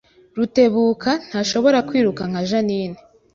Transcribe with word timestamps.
Rutebuka 0.35 1.11
ntashobora 1.29 1.77
kwiruka 1.87 2.21
nka 2.29 2.41
Jeaninne 2.49 2.99